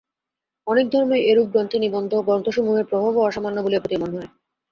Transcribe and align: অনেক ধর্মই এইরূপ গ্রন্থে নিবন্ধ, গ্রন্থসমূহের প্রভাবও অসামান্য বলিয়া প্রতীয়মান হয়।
অনেক 0.67 0.85
ধর্মই 0.91 1.21
এইরূপ 1.21 1.47
গ্রন্থে 1.49 1.77
নিবন্ধ, 1.79 2.11
গ্রন্থসমূহের 2.27 2.85
প্রভাবও 2.85 3.25
অসামান্য 3.27 3.57
বলিয়া 3.61 3.81
প্রতীয়মান 3.81 4.11
হয়। 4.15 4.29